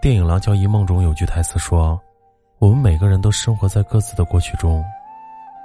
[0.00, 2.00] 电影《廊桥遗梦》中有句台词说
[2.60, 4.84] ：“我们每个人都生活在各自的过去中，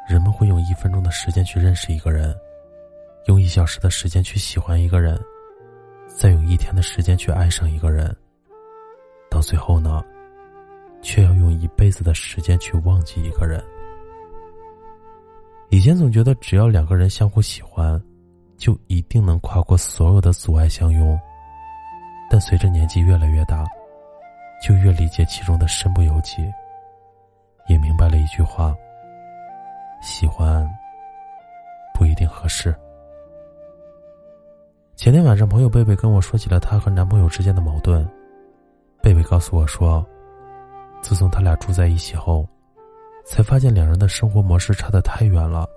[0.08, 2.36] 人们会用一分钟的时间去认识一个人，
[3.28, 5.20] 用一小时的时间去喜欢一个人，
[6.08, 8.16] 再用一天的时间去爱上一个人。
[9.30, 10.04] 到最后呢，
[11.04, 13.64] 却要用一辈子的时间去忘记一个人。”
[15.70, 18.02] 以前总觉得只要两个人相互喜欢，
[18.58, 21.20] 就一定能跨过所有的阻碍相拥，
[22.32, 23.64] 但随着年纪越来越大。
[24.64, 26.50] 就越理解其中的身不由己，
[27.68, 28.74] 也明白了一句话：
[30.02, 30.66] 喜欢
[31.94, 32.74] 不一定合适。
[34.96, 38.10] 前天晚上，朋友贝贝跟我说起了她和男朋友之间的矛盾。
[39.02, 40.06] 贝贝告诉我说，
[41.02, 42.48] 自从他俩住在一起后，
[43.26, 45.68] 才发现两人的生活模式差得太远了，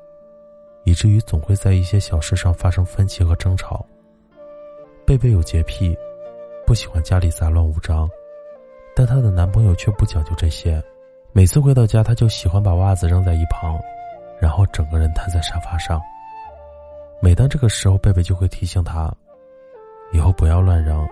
[0.84, 3.84] 以至于总会在一些小事上发生分歧和争吵。
[5.04, 5.98] 贝贝有洁癖，
[6.64, 8.08] 不喜欢家里杂乱无章。
[8.96, 10.82] 但她的男朋友却不讲究这些，
[11.32, 13.78] 每次回到家，他就喜欢把袜子扔在一旁，
[14.40, 16.00] 然后整个人瘫在沙发上。
[17.20, 19.14] 每当这个时候，贝贝就会提醒他，
[20.14, 21.06] 以后不要乱扔，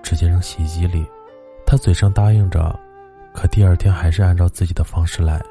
[0.00, 1.04] 直接扔洗衣机里。
[1.66, 2.78] 他嘴上答应着，
[3.34, 5.42] 可第二天还是按照自己的方式来，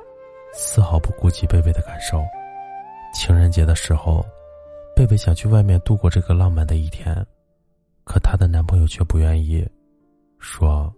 [0.53, 2.23] 丝毫不顾及贝贝的感受。
[3.13, 4.25] 情人节的时候，
[4.95, 7.13] 贝贝想去外面度过这个浪漫的一天，
[8.05, 9.67] 可她的男朋友却不愿意，
[10.39, 10.89] 说。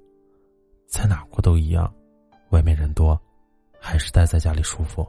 [0.87, 1.91] 在哪过都一样，
[2.49, 3.19] 外面人多，
[3.79, 5.05] 还是待在家里舒服。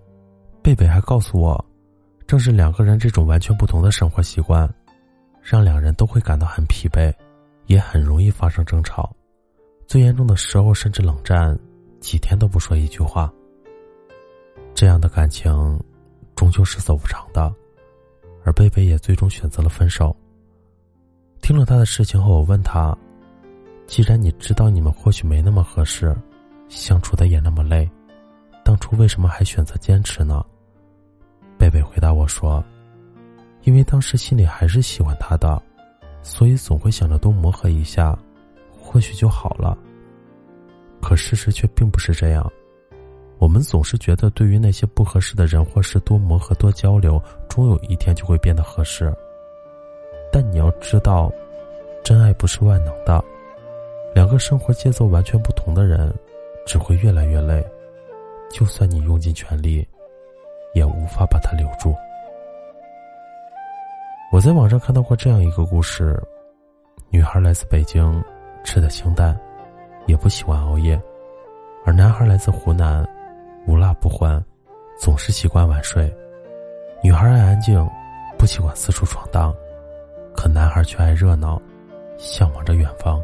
[0.62, 1.64] 贝贝还告诉我，
[2.26, 4.68] 正是两个人这种完全不同的生活习惯，
[5.40, 7.14] 让两人都会感到很疲惫，
[7.66, 9.14] 也很容易发生争吵。
[9.86, 11.56] 最严重的时候，甚至冷战，
[12.00, 13.32] 几天都不说一句话。
[14.74, 15.52] 这样的感情，
[16.34, 17.54] 终究是走不长的，
[18.44, 20.14] 而贝贝也最终选择了分手。
[21.40, 22.96] 听了他的事情后，我问他。
[23.86, 26.14] 既然你知道你们或许没那么合适，
[26.68, 27.88] 相处的也那么累，
[28.64, 30.44] 当初为什么还选择坚持呢？
[31.56, 32.62] 贝贝回答我说
[33.62, 35.62] ：“因为当时心里还是喜欢他的，
[36.20, 38.18] 所以总会想着多磨合一下，
[38.78, 39.78] 或许就好了。
[41.00, 42.50] 可事实却并不是这样，
[43.38, 49.14] 我们总是觉得对于那些不合适的人或事，多磨合多交流，终有一天就会变得合适。
[50.32, 51.30] 但你要知道，
[52.04, 53.24] 真爱不是万能的。”
[54.16, 56.10] 两个生活节奏完全不同的人，
[56.64, 57.62] 只会越来越累。
[58.50, 59.86] 就算你用尽全力，
[60.72, 61.94] 也无法把他留住。
[64.32, 66.18] 我在网上看到过这样一个故事：
[67.10, 68.24] 女孩来自北京，
[68.64, 69.38] 吃的清淡，
[70.06, 70.98] 也不喜欢熬夜；
[71.84, 73.06] 而男孩来自湖南，
[73.66, 74.42] 无辣不欢，
[74.98, 76.10] 总是习惯晚睡。
[77.02, 77.86] 女孩爱安静，
[78.38, 79.54] 不喜欢四处闯荡，
[80.34, 81.60] 可男孩却爱热闹，
[82.16, 83.22] 向往着远方。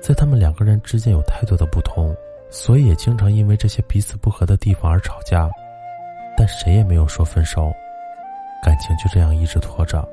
[0.00, 2.16] 在他们两个人之间有太多的不同，
[2.48, 5.48] 所以也经常因为这些彼此不合的地方而吵架，
[6.36, 7.70] 但谁也没有说分手，
[8.62, 10.06] 感情就这样一直拖着。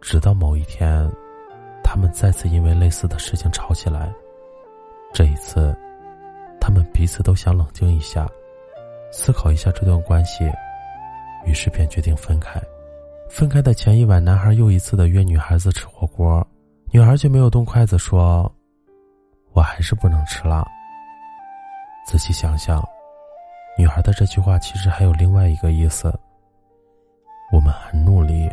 [0.00, 1.08] 直到某一天，
[1.84, 4.12] 他们再次因为类似的事情吵起来。
[5.14, 5.72] 这一次，
[6.60, 8.28] 他们彼此都想冷静一下，
[9.12, 10.44] 思考一下这段关系，
[11.46, 12.60] 于是便决定分开。
[13.30, 16.44] 分开的前一晚，男孩又一次的约女孩子吃火锅，
[16.90, 18.52] 女孩却没有动筷子，说。
[19.54, 20.64] 我还是不能吃辣。
[22.06, 22.82] 仔细想想，
[23.78, 26.12] 女孩的这句话其实还有另外一个意思。
[27.52, 28.50] 我们很努力，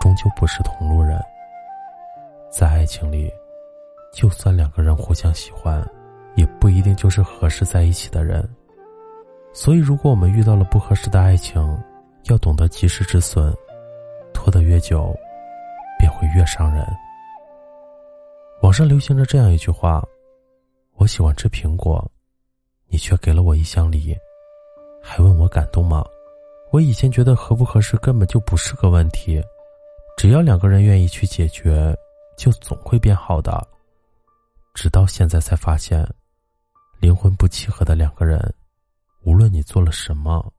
[0.00, 1.22] 终究不是同路人。
[2.50, 3.30] 在爱情里，
[4.12, 5.84] 就算两个人互相喜欢，
[6.34, 8.42] 也不一定就是合适在一起的人。
[9.52, 11.62] 所以，如果我们遇到了不合适的爱情，
[12.24, 13.54] 要懂得及时止损，
[14.32, 15.14] 拖得越久，
[15.98, 16.86] 便会越伤人。
[18.66, 20.04] 网上流行着这样一句话
[20.98, 22.04] ：“我喜欢吃苹果，
[22.88, 24.12] 你却给了我一箱梨，
[25.00, 26.04] 还问我感动吗？”
[26.72, 29.40] 我以前觉得合不合适根本就不是个问题，
[30.16, 31.96] 只要两个人愿意去解决，
[32.36, 33.64] 就总会变好的。
[34.74, 36.04] 直到现在才发现，
[36.98, 38.52] 灵魂不契合的两个人。
[39.22, 40.52] 无论你做了什么，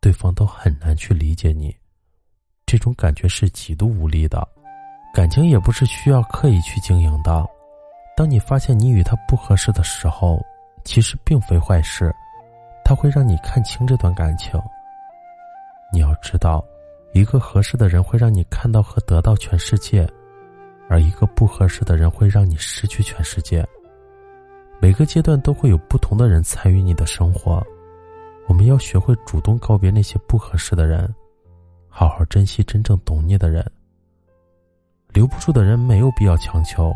[0.00, 1.72] 对方都很难去理解你。
[2.66, 4.44] 这种感觉是极度无力的。
[5.14, 7.46] 感情也不是需要刻意去经营的。
[8.16, 10.44] 当你发现你与他不合适的时候，
[10.84, 12.12] 其实并非坏事，
[12.84, 14.60] 他会让你看清这段感情。
[15.92, 16.64] 你要知道，
[17.12, 20.04] 一个合适的人会让你看到和得到全世界，
[20.88, 23.64] 而一个不合适的人会让你失去全世界。
[24.80, 27.64] 每个阶段都会有不同的人参与你的生活。
[28.48, 31.08] 我们要学会主动告别那些不合适的人，
[31.88, 33.64] 好好珍惜真正懂你的人。
[35.14, 36.92] 留不住的人没有必要强求，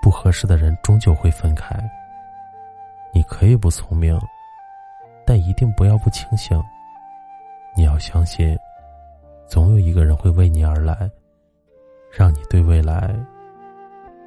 [0.00, 1.76] 不合适的人终究会分开。
[3.12, 4.16] 你可以不聪明，
[5.26, 6.62] 但一定不要不清醒。
[7.74, 8.56] 你要相信，
[9.48, 11.10] 总有一个人会为你而来，
[12.12, 13.12] 让你对未来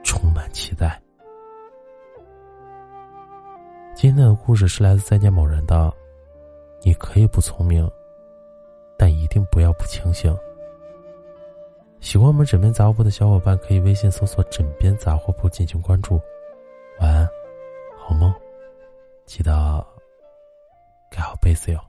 [0.04, 1.00] 充满期待。
[3.96, 5.92] 今天的故事是来自再见某人的。
[6.82, 7.90] 你可以不聪明，
[8.98, 10.38] 但一定不要不清醒。
[12.02, 16.20] 喜欢我们枕边杂货铺的小伙伴，可以微信搜索“枕边杂货铺”进行关注。
[17.00, 17.28] 晚安，
[17.98, 18.34] 好梦，
[19.26, 19.86] 记得
[21.12, 21.89] 盖好被子哟。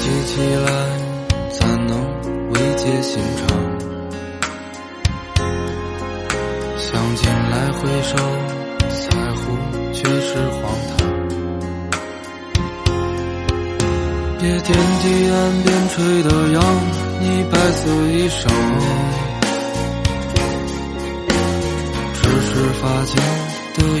[0.00, 0.32] 记起
[0.66, 0.68] 来，
[1.50, 1.92] 怎能
[2.50, 3.42] 慰藉心肠？
[6.76, 8.16] 想起来回首，
[8.88, 9.04] 在
[9.36, 9.42] 乎
[9.92, 10.60] 却是荒
[10.90, 10.94] 唐。
[14.40, 14.68] 别惦
[15.00, 16.62] 记岸边吹的扬，
[17.20, 18.46] 你白色衣裳，
[22.12, 23.14] 只是发间
[23.74, 24.00] 的雨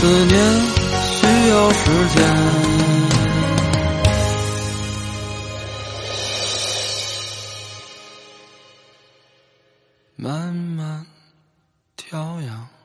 [0.00, 0.34] 思念
[1.18, 2.18] 需要时间。
[10.16, 11.04] 慢慢
[11.96, 12.79] 调养。